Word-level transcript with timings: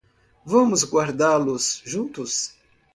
Vamos 0.43 0.83
guardá-los 0.83 1.79
juntos. 1.85 2.55